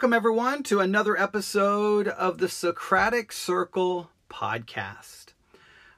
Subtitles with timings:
[0.00, 5.34] Welcome, everyone, to another episode of the Socratic Circle podcast.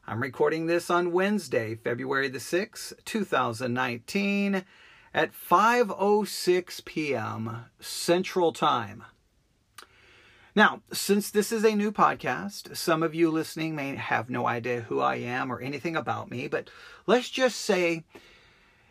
[0.08, 4.64] I'm recording this on Wednesday, February the 6th, 2019
[5.14, 7.66] at 5:06 p.m.
[7.78, 9.04] Central Time.
[10.56, 14.80] Now, since this is a new podcast, some of you listening may have no idea
[14.80, 16.68] who I am or anything about me, but
[17.06, 18.02] let's just say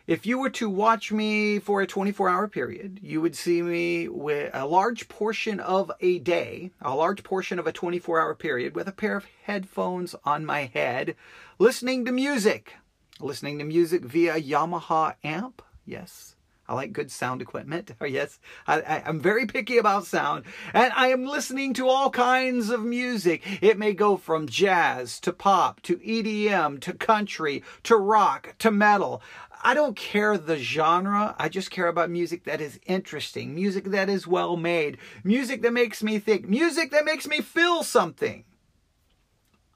[0.06, 4.08] if you were to watch me for a 24 hour period, you would see me
[4.08, 8.74] with a large portion of a day, a large portion of a 24 hour period,
[8.74, 11.14] with a pair of headphones on my head,
[11.58, 12.74] listening to music.
[13.20, 15.62] Listening to music via Yamaha amp.
[15.84, 16.34] Yes,
[16.68, 17.90] I like good sound equipment.
[18.06, 20.44] yes, I, am very picky about sound.
[20.72, 23.42] And I am listening to all kinds of music.
[23.60, 29.22] It may go from jazz to pop to EDM to country to rock to metal.
[29.64, 31.36] I don't care the genre.
[31.38, 35.72] I just care about music that is interesting, music that is well made, music that
[35.72, 38.44] makes me think, music that makes me feel something.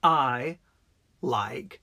[0.03, 0.59] I
[1.23, 1.81] like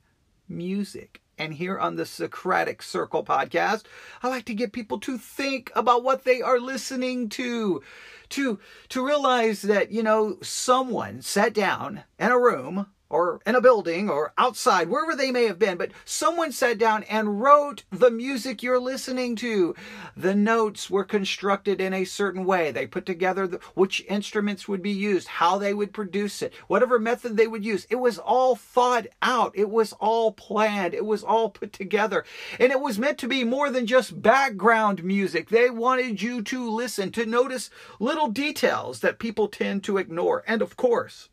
[0.50, 1.22] music.
[1.38, 3.84] And here on the Socratic Circle podcast,
[4.22, 7.82] I like to get people to think about what they are listening to,
[8.30, 13.62] to, to realize that, you know, someone sat down in a room or in a
[13.62, 18.10] building or outside, wherever they may have been, but someone sat down and wrote the
[18.10, 19.76] music you're listening to.
[20.18, 22.72] The notes were constructed in a certain way.
[22.72, 26.98] They put together the, which instruments would be used, how they would produce it, whatever
[26.98, 27.86] method they would use.
[27.92, 29.52] It was all thought out.
[29.56, 30.96] It was all planned.
[30.96, 32.26] It was all put together.
[32.60, 35.50] And it was meant to be more than just background music.
[35.50, 37.70] They wanted you to listen, to notice
[38.00, 40.44] little details that people tend to ignore.
[40.48, 41.30] And of course,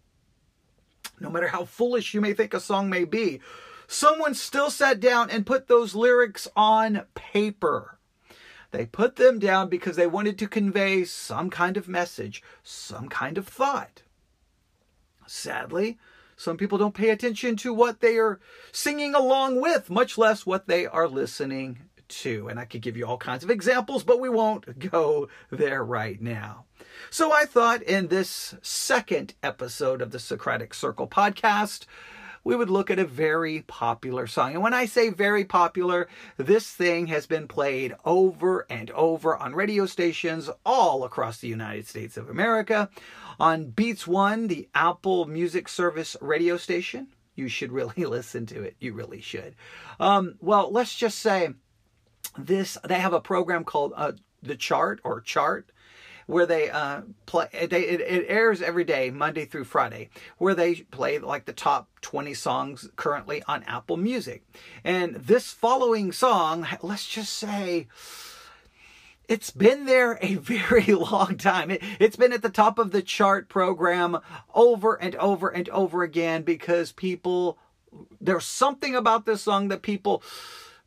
[1.20, 3.40] no matter how foolish you may think a song may be,
[3.86, 7.98] someone still sat down and put those lyrics on paper.
[8.72, 13.36] They put them down because they wanted to convey some kind of message, some kind
[13.36, 14.02] of thought.
[15.26, 15.98] Sadly,
[16.36, 18.40] some people don't pay attention to what they are
[18.72, 22.48] singing along with, much less what they are listening to.
[22.48, 26.20] And I could give you all kinds of examples, but we won't go there right
[26.20, 26.64] now.
[27.08, 31.86] So I thought in this second episode of the Socratic Circle podcast,
[32.44, 34.54] we would look at a very popular song.
[34.54, 39.54] And when I say very popular, this thing has been played over and over on
[39.54, 42.88] radio stations all across the United States of America.
[43.38, 48.76] On Beats One, the Apple Music Service radio station, you should really listen to it.
[48.80, 49.54] You really should.
[49.98, 51.50] Um, well, let's just say
[52.38, 54.12] this they have a program called uh,
[54.42, 55.70] the chart or chart
[56.30, 57.48] where they uh, play.
[57.52, 62.34] It, it, airs every day, Monday through Friday, where they play like the top 20
[62.34, 64.44] songs currently on Apple Music.
[64.84, 67.88] And this following song, let's just say,
[69.28, 71.70] it's been there a very long time.
[71.70, 74.18] It, has been at the top of the chart program
[74.54, 77.58] over and over and over again because people,
[78.20, 80.22] there's something about this song that people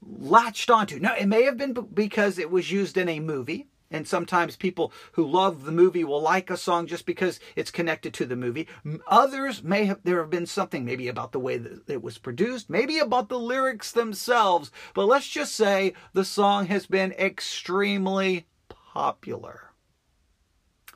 [0.02, 1.00] latched onto.
[1.00, 3.68] Now, it may have been because it was used in a movie.
[3.94, 8.12] And sometimes people who love the movie will like a song just because it's connected
[8.16, 8.68] to the movie.
[9.08, 12.72] Others may have, there have been something maybe about the way that it was produced,
[12.72, 14.72] maybe about the lyrics themselves.
[14.96, 19.70] But let's just say the song has been extremely popular.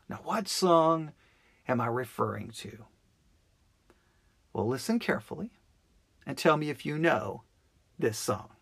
[0.10, 1.12] Now, what song
[1.68, 2.86] am I referring to?
[4.54, 5.52] Well, listen carefully
[6.26, 7.44] and tell me if you know
[8.00, 8.57] this song.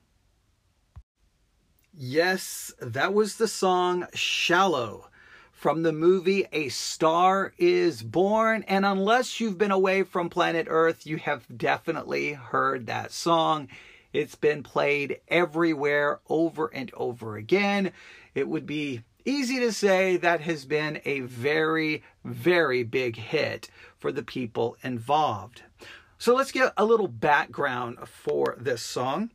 [1.97, 5.07] Yes, that was the song Shallow
[5.53, 8.65] from the movie A Star is Born.
[8.67, 13.69] And unless you've been away from planet Earth, you have definitely heard that song.
[14.11, 17.93] It's been played everywhere over and over again.
[18.33, 24.11] It would be easy to say that has been a very, very big hit for
[24.11, 25.61] the people involved.
[26.17, 29.29] So let's get a little background for this song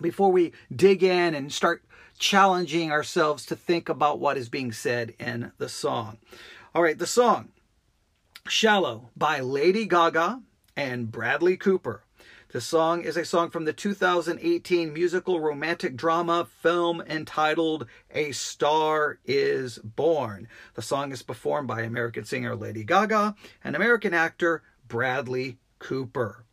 [0.00, 1.84] before we dig in and start
[2.18, 6.18] challenging ourselves to think about what is being said in the song.
[6.74, 7.48] All right, the song
[8.46, 10.42] Shallow by Lady Gaga
[10.76, 12.04] and Bradley Cooper.
[12.52, 19.20] The song is a song from the 2018 musical romantic drama film entitled A Star
[19.24, 20.48] is Born.
[20.74, 26.44] The song is performed by American singer Lady Gaga and American actor Bradley Cooper.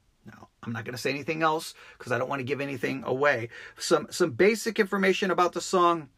[0.63, 3.49] I'm not going to say anything else because I don't want to give anything away.
[3.77, 6.09] Some some basic information about the song.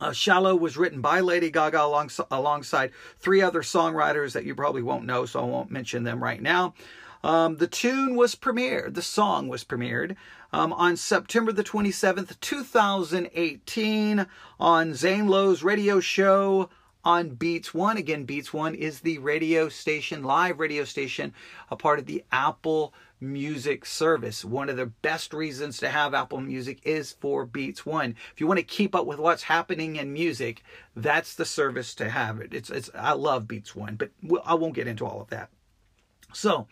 [0.00, 4.82] Uh, Shallow was written by Lady Gaga along, alongside three other songwriters that you probably
[4.82, 6.74] won't know, so I won't mention them right now.
[7.24, 10.14] Um, the tune was premiered, the song was premiered
[10.52, 14.26] um, on September the 27th, 2018,
[14.60, 16.70] on Zane Lowe's radio show
[17.08, 17.96] on Beats One.
[17.96, 21.32] Again, Beats One is the radio station, live radio station,
[21.70, 24.44] a part of the Apple Music service.
[24.44, 28.14] One of the best reasons to have Apple Music is for Beats One.
[28.34, 30.62] If you want to keep up with what's happening in music,
[30.94, 32.52] that's the service to have it.
[32.52, 34.10] It's, it's I love Beats One, but
[34.44, 35.48] I won't get into all of that.
[36.34, 36.66] So,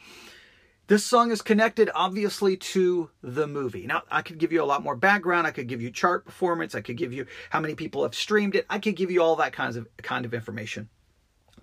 [0.88, 3.86] this song is connected obviously to the movie.
[3.86, 5.46] Now, I could give you a lot more background.
[5.46, 6.74] I could give you chart performance.
[6.74, 8.66] I could give you how many people have streamed it.
[8.70, 10.88] I could give you all that kinds of kind of information.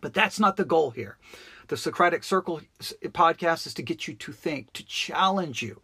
[0.01, 1.17] But that's not the goal here.
[1.69, 5.81] The Socratic Circle podcast is to get you to think, to challenge you.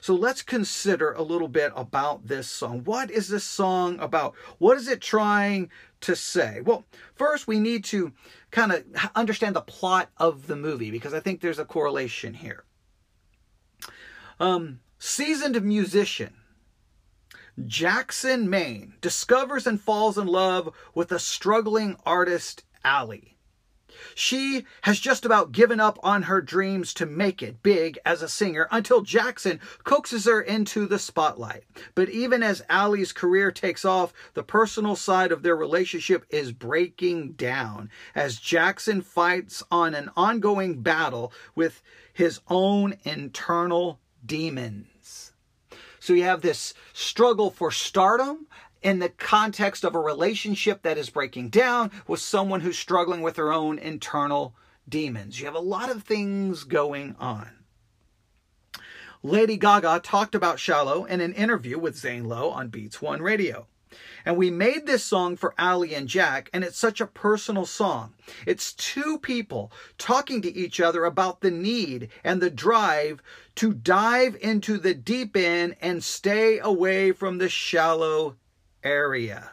[0.00, 2.84] So let's consider a little bit about this song.
[2.84, 4.34] What is this song about?
[4.58, 5.70] What is it trying
[6.02, 6.60] to say?
[6.64, 6.84] Well,
[7.16, 8.12] first we need to
[8.52, 8.84] kind of
[9.16, 12.64] understand the plot of the movie because I think there's a correlation here.
[14.40, 16.34] Um, seasoned musician
[17.66, 23.36] Jackson Maine discovers and falls in love with a struggling artist, Allie.
[24.14, 28.28] She has just about given up on her dreams to make it big as a
[28.28, 31.64] singer until Jackson coaxes her into the spotlight.
[31.96, 37.32] But even as Allie's career takes off, the personal side of their relationship is breaking
[37.32, 41.82] down as Jackson fights on an ongoing battle with
[42.12, 45.32] his own internal demons.
[46.00, 48.46] So you have this struggle for stardom
[48.82, 53.34] in the context of a relationship that is breaking down with someone who's struggling with
[53.34, 54.54] their own internal
[54.88, 55.40] demons.
[55.40, 57.50] You have a lot of things going on.
[59.22, 63.66] Lady Gaga talked about Shallow in an interview with Zane Lowe on Beats One Radio.
[64.24, 68.14] And we made this song for Ali and Jack, and it's such a personal song.
[68.46, 73.22] It's two people talking to each other about the need and the drive
[73.56, 78.36] to dive into the deep end and stay away from the shallow
[78.82, 79.50] area.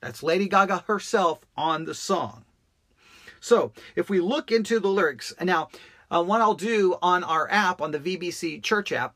[0.00, 2.44] That's Lady Gaga herself on the song.
[3.40, 5.68] So, if we look into the lyrics, now
[6.10, 9.15] uh, what I'll do on our app, on the VBC Church app,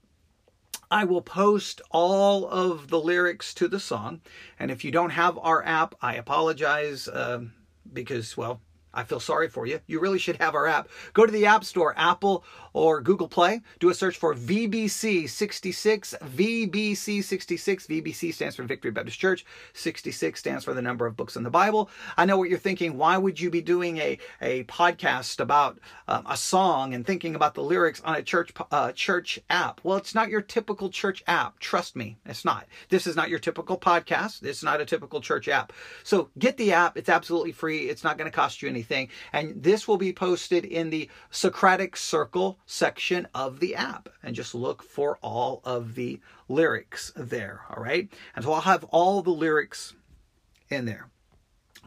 [0.90, 4.20] I will post all of the lyrics to the song.
[4.58, 7.44] And if you don't have our app, I apologize uh,
[7.92, 8.60] because, well,
[8.92, 9.80] I feel sorry for you.
[9.86, 10.88] You really should have our app.
[11.12, 13.60] Go to the App Store, Apple or Google Play.
[13.78, 16.14] Do a search for VBC 66.
[16.22, 17.86] VBC 66.
[17.86, 19.44] VBC stands for Victory Baptist Church.
[19.74, 21.88] 66 stands for the number of books in the Bible.
[22.16, 22.96] I know what you're thinking.
[22.96, 25.78] Why would you be doing a, a podcast about
[26.08, 29.80] um, a song and thinking about the lyrics on a church uh, church app?
[29.84, 31.60] Well, it's not your typical church app.
[31.60, 32.66] Trust me, it's not.
[32.88, 34.42] This is not your typical podcast.
[34.42, 35.72] It's not a typical church app.
[36.02, 36.96] So get the app.
[36.96, 37.88] It's absolutely free.
[37.88, 39.08] It's not going to cost you anything anything.
[39.32, 44.08] And this will be posted in the Socratic Circle section of the app.
[44.22, 47.62] And just look for all of the lyrics there.
[47.70, 48.08] All right.
[48.34, 49.94] And so I'll have all the lyrics
[50.70, 51.10] in there.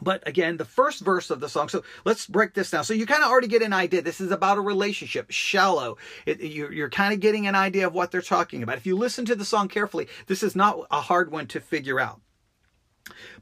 [0.02, 1.68] But again, the first verse of the song.
[1.68, 2.82] So let's break this down.
[2.82, 4.02] So you kind of already get an idea.
[4.02, 5.98] This is about a relationship, shallow.
[6.26, 8.76] It, you're, you're kind of getting an idea of what they're talking about.
[8.76, 12.00] If you listen to the song carefully, this is not a hard one to figure
[12.00, 12.20] out.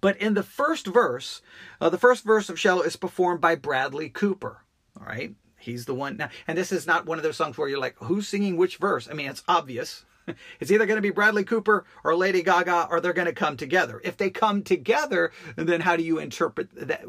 [0.00, 1.42] But in the first verse,
[1.80, 4.64] uh, the first verse of Shallow is performed by Bradley Cooper.
[4.98, 5.34] All right.
[5.58, 6.28] He's the one now.
[6.48, 9.08] And this is not one of those songs where you're like, who's singing which verse?
[9.08, 10.04] I mean, it's obvious.
[10.60, 13.56] It's either going to be Bradley Cooper or Lady Gaga, or they're going to come
[13.56, 14.00] together.
[14.04, 17.02] If they come together, then how do you interpret that?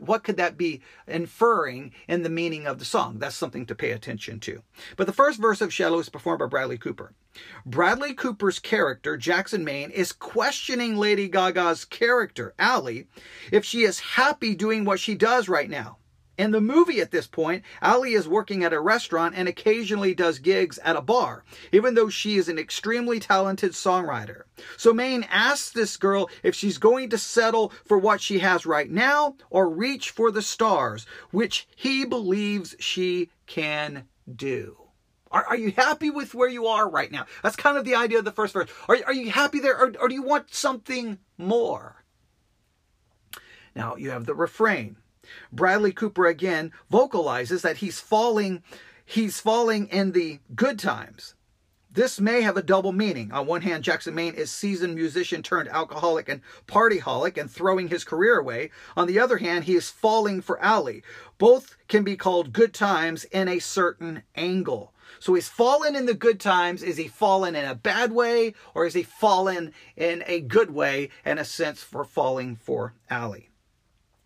[0.00, 3.18] What could that be inferring in the meaning of the song?
[3.18, 4.62] That's something to pay attention to.
[4.96, 7.14] But the first verse of Shallow is performed by Bradley Cooper.
[7.64, 13.06] Bradley Cooper's character, Jackson Maine, is questioning Lady Gaga's character, Allie,
[13.52, 15.98] if she is happy doing what she does right now.
[16.38, 20.38] In the movie at this point, Ali is working at a restaurant and occasionally does
[20.38, 24.42] gigs at a bar, even though she is an extremely talented songwriter.
[24.76, 28.90] So Maine asks this girl if she's going to settle for what she has right
[28.90, 34.76] now or reach for the stars, which he believes she can do.
[35.30, 37.26] Are, are you happy with where you are right now?
[37.42, 38.68] That's kind of the idea of the first verse.
[38.88, 42.04] Are, are you happy there or, or do you want something more?
[43.74, 44.96] Now you have the refrain.
[45.52, 48.62] Bradley Cooper again vocalizes that he's falling
[49.04, 51.34] he's falling in the good times.
[51.96, 53.32] This may have a double meaning.
[53.32, 58.04] On one hand, Jackson Maine is seasoned musician turned alcoholic and partyholic and throwing his
[58.04, 58.70] career away.
[58.98, 61.02] On the other hand, he is falling for Ali.
[61.38, 64.92] Both can be called good times in a certain angle.
[65.18, 66.82] So he's fallen in the good times.
[66.82, 71.08] Is he fallen in a bad way or is he fallen in a good way
[71.24, 73.48] in a sense for falling for Ali?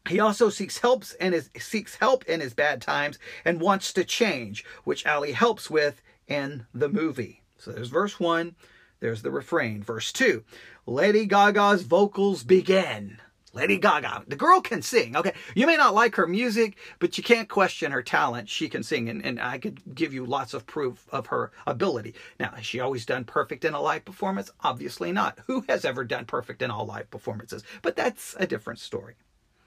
[0.09, 4.05] He also seeks helps and his, seeks help in his bad times and wants to
[4.05, 7.43] change, which Ali helps with in the movie.
[7.59, 8.57] So there's verse one,
[9.01, 9.83] there's the refrain.
[9.83, 10.45] Verse two,
[10.87, 13.19] Lady Gaga's vocals begin.
[13.53, 15.17] Lady Gaga, the girl can sing.
[15.17, 18.49] Okay, you may not like her music, but you can't question her talent.
[18.49, 22.15] She can sing, and, and I could give you lots of proof of her ability.
[22.39, 24.53] Now, has she always done perfect in a live performance?
[24.61, 25.41] Obviously not.
[25.49, 27.65] Who has ever done perfect in all live performances?
[27.83, 29.17] But that's a different story.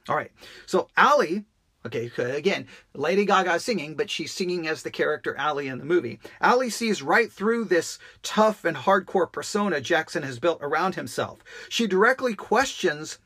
[0.09, 0.31] All right,
[0.65, 1.45] so Ali
[1.85, 6.19] Okay, again, Lady Gaga singing, but she's singing as the character Ali in the movie.
[6.39, 11.39] Ali sees right through this tough and hardcore persona Jackson has built around himself.
[11.67, 13.19] She directly questions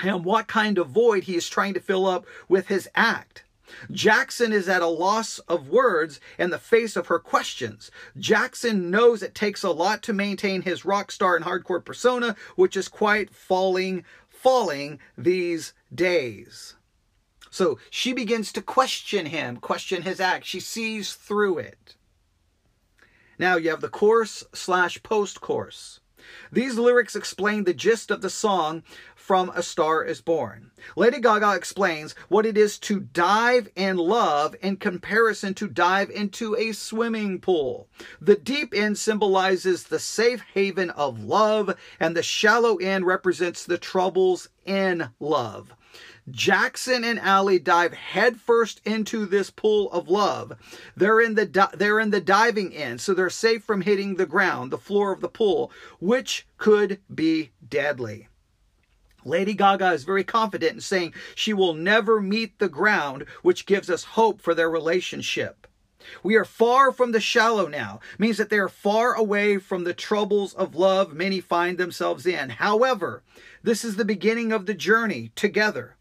[0.00, 3.44] him what kind of void he is trying to fill up with his act.
[3.90, 7.90] Jackson is at a loss of words in the face of her questions.
[8.16, 12.76] Jackson knows it takes a lot to maintain his rock star and hardcore persona, which
[12.76, 14.04] is quite falling,
[14.42, 16.76] falling these days.
[17.50, 20.44] So she begins to question him, question his act.
[20.44, 21.96] She sees through it.
[23.38, 26.00] Now you have the chorus slash post chorus.
[26.52, 28.82] These lyrics explain the gist of the song
[29.14, 30.70] from A Star is Born.
[30.96, 36.56] Lady Gaga explains what it is to dive in love in comparison to dive into
[36.56, 37.88] a swimming pool.
[38.20, 43.78] The deep end symbolizes the safe haven of love, and the shallow end represents the
[43.78, 45.74] troubles in love.
[46.30, 50.52] Jackson and Ali dive headfirst into this pool of love.
[50.96, 54.26] They're in the di- they're in the diving end, so they're safe from hitting the
[54.26, 55.70] ground, the floor of the pool,
[56.00, 58.28] which could be deadly.
[59.24, 63.90] Lady Gaga is very confident in saying she will never meet the ground, which gives
[63.90, 65.66] us hope for their relationship.
[66.22, 69.92] We are far from the shallow now, means that they are far away from the
[69.92, 72.50] troubles of love many find themselves in.
[72.50, 73.22] However,
[73.68, 75.94] this is the beginning of the journey together.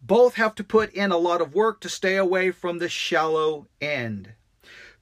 [0.00, 3.66] Both have to put in a lot of work to stay away from the shallow
[3.78, 4.32] end.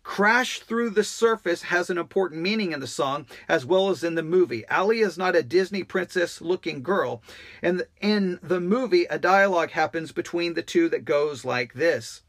[0.03, 4.17] Crash Through the Surface has an important meaning in the song as well as in
[4.17, 4.67] the movie.
[4.67, 7.23] Ali is not a Disney princess looking girl.
[7.63, 12.23] And in the movie, a dialogue happens between the two that goes like this.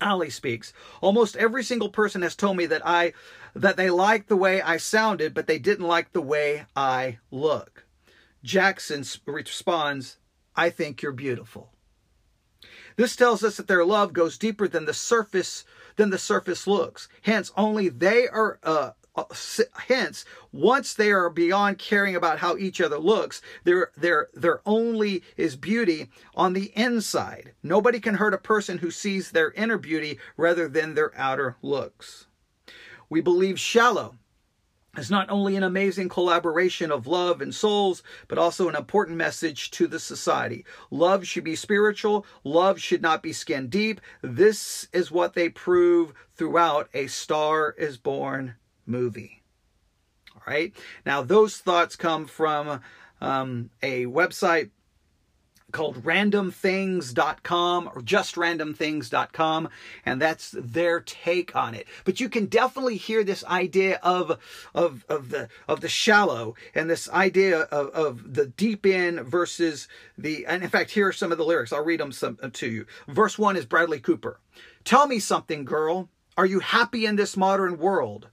[0.00, 0.72] Ali speaks.
[1.00, 3.12] Almost every single person has told me that I
[3.56, 7.83] that they liked the way I sounded, but they didn't like the way I look.
[8.44, 10.18] Jackson responds,
[10.54, 11.72] I think you're beautiful.
[12.96, 15.64] This tells us that their love goes deeper than the surface
[15.96, 17.08] than the surface looks.
[17.22, 18.58] Hence, only they are.
[18.62, 19.24] Uh, uh,
[19.86, 25.22] hence, once they are beyond caring about how each other looks, there, there, there only
[25.36, 27.52] is beauty on the inside.
[27.62, 32.26] Nobody can hurt a person who sees their inner beauty rather than their outer looks.
[33.08, 34.16] We believe shallow
[34.96, 39.70] is not only an amazing collaboration of love and souls, but also an important message
[39.72, 40.64] to the society.
[40.90, 42.26] Love should be spiritual.
[42.44, 44.00] Love should not be skin deep.
[44.22, 48.54] This is what they prove throughout A Star is Born
[48.86, 49.42] movie.
[50.34, 50.74] All right.
[51.06, 52.80] Now, those thoughts come from
[53.20, 54.70] um, a website
[55.74, 59.68] called randomthings.com or justrandomthings.com
[60.06, 61.86] and that's their take on it.
[62.04, 64.38] But you can definitely hear this idea of
[64.74, 69.88] of of the of the shallow and this idea of, of the deep in versus
[70.16, 71.72] the and in fact here are some of the lyrics.
[71.72, 72.86] I'll read them some uh, to you.
[73.08, 74.40] Verse 1 is bradley cooper.
[74.84, 76.08] Tell me something girl.
[76.36, 78.28] Are you happy in this modern world?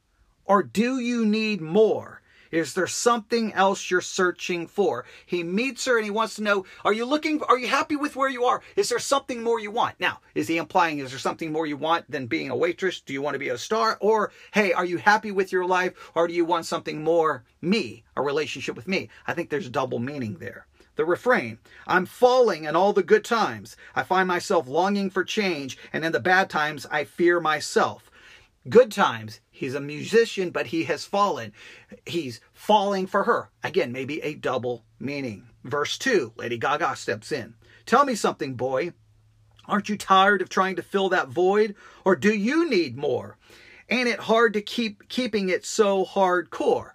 [0.45, 2.20] Or do you need more
[2.51, 5.05] is there something else you're searching for?
[5.25, 8.15] He meets her and he wants to know, are you looking, are you happy with
[8.15, 8.61] where you are?
[8.75, 9.99] Is there something more you want?
[9.99, 12.99] Now, is he implying, is there something more you want than being a waitress?
[12.99, 13.97] Do you want to be a star?
[14.01, 15.93] Or, hey, are you happy with your life?
[16.13, 19.09] Or do you want something more me, a relationship with me?
[19.25, 20.67] I think there's double meaning there.
[20.97, 23.77] The refrain I'm falling in all the good times.
[23.95, 28.10] I find myself longing for change, and in the bad times, I fear myself.
[28.69, 31.51] Good times, he's a musician, but he has fallen.
[32.05, 33.49] He's falling for her.
[33.63, 35.47] Again, maybe a double meaning.
[35.63, 37.55] Verse 2, Lady Gaga steps in.
[37.87, 38.93] Tell me something, boy.
[39.67, 41.75] Aren't you tired of trying to fill that void?
[42.05, 43.37] Or do you need more?
[43.89, 46.91] Ain't it hard to keep keeping it so hardcore?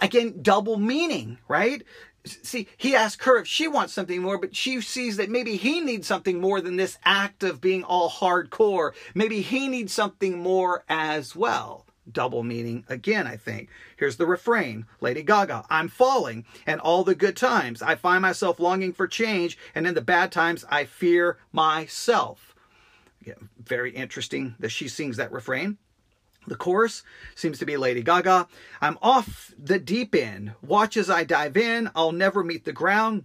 [0.00, 1.82] Again, double meaning, right?
[2.24, 5.80] See, he asks her if she wants something more, but she sees that maybe he
[5.80, 8.92] needs something more than this act of being all hardcore.
[9.14, 11.86] Maybe he needs something more as well.
[12.10, 13.70] Double meaning again, I think.
[13.96, 17.80] Here's the refrain Lady Gaga, I'm falling, and all the good times.
[17.80, 22.54] I find myself longing for change, and in the bad times, I fear myself.
[23.24, 25.78] Yeah, very interesting that she sings that refrain.
[26.46, 27.02] The chorus
[27.34, 28.48] seems to be Lady Gaga.
[28.80, 30.52] I'm off the deep end.
[30.62, 31.90] Watch as I dive in.
[31.94, 33.24] I'll never meet the ground.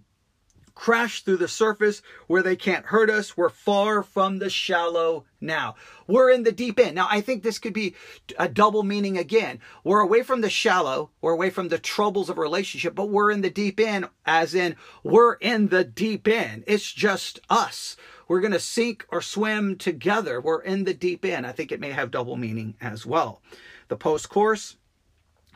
[0.79, 3.35] crash through the surface where they can't hurt us.
[3.35, 5.75] We're far from the shallow now.
[6.07, 6.95] We're in the deep end.
[6.95, 7.95] Now, I think this could be
[8.37, 9.59] a double meaning again.
[9.83, 13.41] We're away from the shallow, we're away from the troubles of relationship, but we're in
[13.41, 16.63] the deep end, as in we're in the deep end.
[16.65, 17.97] It's just us.
[18.29, 20.39] We're going to sink or swim together.
[20.39, 21.45] We're in the deep end.
[21.45, 23.41] I think it may have double meaning as well.
[23.89, 24.77] The post chorus,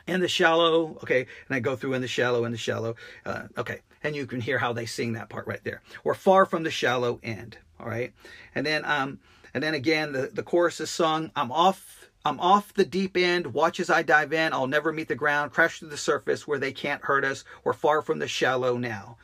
[0.06, 3.44] in the shallow, okay, and I go through in the shallow, in the shallow, uh,
[3.56, 5.80] okay, and you can hear how they sing that part right there.
[6.02, 8.12] We're far from the shallow end, all right,
[8.54, 9.18] and then um,
[9.54, 11.30] and then again the the chorus is sung.
[11.34, 13.54] I'm off, I'm off the deep end.
[13.54, 14.52] Watch as I dive in.
[14.52, 15.52] I'll never meet the ground.
[15.52, 17.44] Crash to the surface where they can't hurt us.
[17.62, 19.16] We're far from the shallow now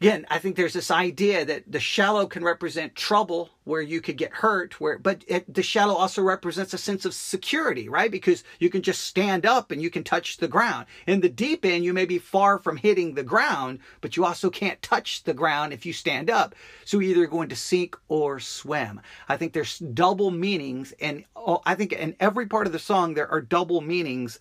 [0.00, 4.16] again, I think there's this idea that the shallow can represent trouble where you could
[4.16, 8.10] get hurt, where but it, the shallow also represents a sense of security, right?
[8.10, 10.86] Because you can just stand up and you can touch the ground.
[11.06, 14.50] In the deep end, you may be far from hitting the ground, but you also
[14.50, 16.54] can't touch the ground if you stand up.
[16.84, 19.00] So you're either going to sink or swim.
[19.28, 23.14] I think there's double meanings, and oh, I think in every part of the song
[23.14, 24.38] there are double meanings,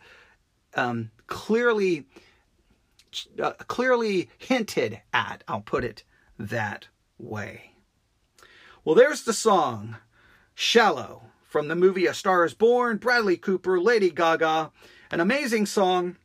[0.76, 2.06] um, clearly
[3.42, 5.44] uh, clearly hinted at.
[5.48, 6.04] I'll put it
[6.38, 7.72] that way.
[8.84, 9.98] Well, there's the song
[10.54, 14.72] Shallow from the movie A Star is Born, Bradley Cooper, Lady Gaga.
[15.12, 16.18] An amazing song.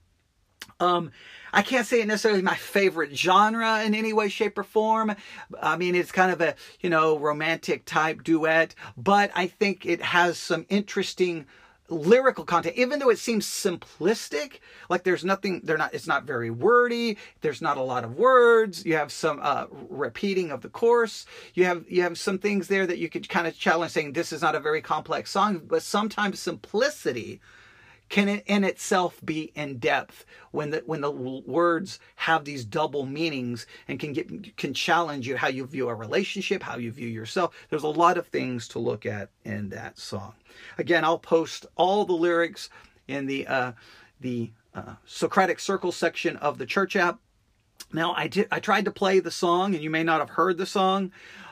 [0.78, 1.10] Um,
[1.52, 5.14] I can't say it necessarily my favorite genre in any way, shape, or form.
[5.60, 10.02] I mean, it's kind of a, you know, romantic type duet, but I think it
[10.02, 11.46] has some interesting
[11.90, 16.50] lyrical content even though it seems simplistic like there's nothing they're not it's not very
[16.50, 21.26] wordy there's not a lot of words you have some uh, repeating of the chorus
[21.54, 24.32] you have you have some things there that you could kind of challenge saying this
[24.32, 27.40] is not a very complex song but sometimes simplicity
[28.10, 33.06] can it in itself be in depth when the when the words have these double
[33.06, 37.08] meanings and can get can challenge you how you view a relationship how you view
[37.08, 37.54] yourself?
[37.70, 40.34] There's a lot of things to look at in that song.
[40.76, 42.68] Again i'll post all the lyrics
[43.08, 43.72] in the uh
[44.20, 47.18] the uh, socratic circle section of the church app
[47.92, 50.58] now i did i tried to play the song and you may not have heard
[50.58, 51.10] the song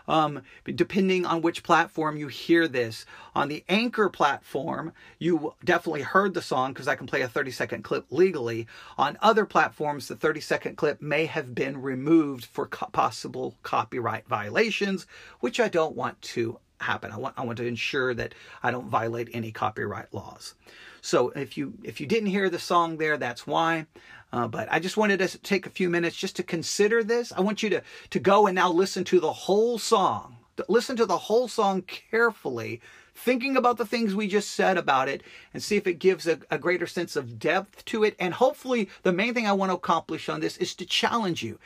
[0.09, 3.05] um, depending on which platform you hear this.
[3.35, 7.51] On the Anchor platform, you definitely heard the song because I can play a 30
[7.51, 8.67] second clip legally.
[8.97, 14.27] On other platforms, the 30 second clip may have been removed for co- possible copyright
[14.27, 15.07] violations,
[15.41, 17.13] which I don't want to happen.
[17.13, 20.55] I want I want to ensure that I don't violate any copyright laws.
[21.01, 23.87] So if you if you didn't hear the song there, that's why.
[24.33, 27.33] Uh, but I just wanted to take a few minutes just to consider this.
[27.33, 30.37] I want you to, to go and now listen to the whole song.
[30.69, 32.81] Listen to the whole song carefully,
[33.15, 35.23] thinking about the things we just said about it,
[35.55, 38.17] and see if it gives a, a greater sense of depth to it.
[38.19, 41.59] And hopefully, the main thing I want to accomplish on this is to challenge you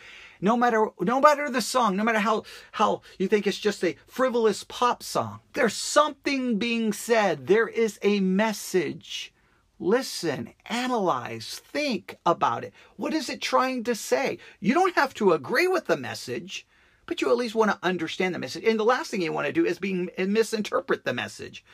[0.43, 3.97] no matter no matter the song no matter how how you think it's just a
[4.07, 9.33] frivolous pop song there's something being said there is a message
[9.79, 12.73] listen, analyze, think about it.
[12.97, 14.39] What is it trying to say?
[14.61, 16.67] You don't have to agree with the message,
[17.07, 18.65] but you at least want to understand the message.
[18.65, 21.65] And the last thing you want to do is being misinterpret the message.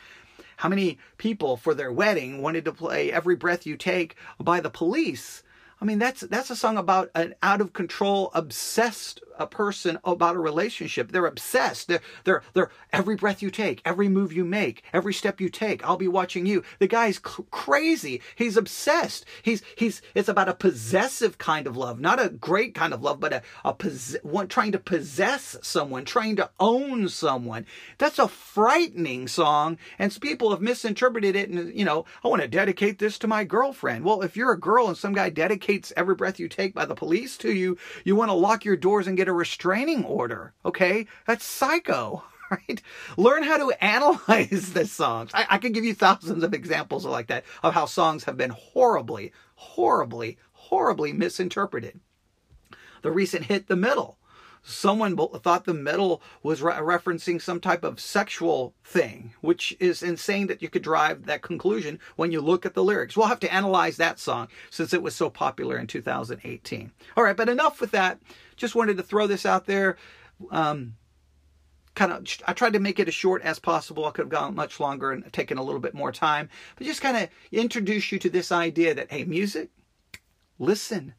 [0.57, 4.69] How many people for their wedding wanted to play Every Breath You Take by the
[4.69, 5.43] police?
[5.81, 10.35] I mean, that's that's a song about an out of control, obsessed a person about
[10.35, 11.11] a relationship.
[11.11, 11.87] They're obsessed.
[11.87, 15.83] They're, they're, they're every breath you take, every move you make, every step you take,
[15.87, 16.63] I'll be watching you.
[16.79, 18.21] The guy's c- crazy.
[18.35, 19.23] He's obsessed.
[19.41, 23.21] He's, he's, it's about a possessive kind of love, not a great kind of love,
[23.21, 27.65] but a, a pos- one trying to possess someone, trying to own someone.
[27.97, 29.77] That's a frightening song.
[29.97, 31.49] And people have misinterpreted it.
[31.49, 34.03] And, you know, I want to dedicate this to my girlfriend.
[34.03, 36.95] Well, if you're a girl and some guy dedicates every breath you take by the
[36.95, 40.53] police to you, you want to lock your doors and get a restraining order.
[40.65, 42.23] Okay, that's psycho.
[42.51, 42.81] Right?
[43.15, 45.29] Learn how to analyze the songs.
[45.35, 48.49] I, I can give you thousands of examples like that of how songs have been
[48.49, 51.99] horribly, horribly, horribly misinterpreted.
[53.03, 54.17] The recent hit, The Middle.
[54.63, 60.47] Someone thought the Middle was re- referencing some type of sexual thing, which is insane
[60.47, 63.15] that you could drive that conclusion when you look at the lyrics.
[63.15, 66.91] We'll have to analyze that song since it was so popular in 2018.
[67.15, 68.19] All right, but enough with that.
[68.57, 69.97] Just wanted to throw this out there.
[70.51, 70.95] Um,
[71.95, 74.05] kind of, I tried to make it as short as possible.
[74.05, 77.01] I could have gone much longer and taken a little bit more time, but just
[77.01, 79.69] kind of introduce you to this idea that, hey, music,
[80.57, 81.13] listen,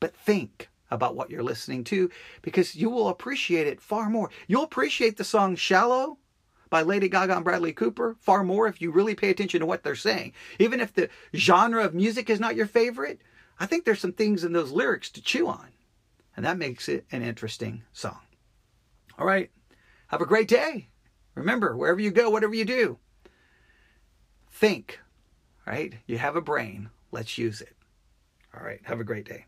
[0.00, 2.10] but think about what you're listening to
[2.42, 4.30] because you will appreciate it far more.
[4.46, 6.18] You'll appreciate the song Shallow
[6.70, 9.82] by Lady Gaga and Bradley Cooper far more if you really pay attention to what
[9.82, 10.32] they're saying.
[10.58, 13.20] Even if the genre of music is not your favorite,
[13.60, 15.68] I think there's some things in those lyrics to chew on.
[16.36, 18.20] And that makes it an interesting song.
[19.18, 19.50] All right.
[20.08, 20.88] Have a great day.
[21.34, 22.98] Remember, wherever you go, whatever you do,
[24.50, 25.00] think,
[25.66, 25.94] right?
[26.06, 26.90] You have a brain.
[27.10, 27.76] Let's use it.
[28.56, 28.80] All right.
[28.84, 29.46] Have a great day.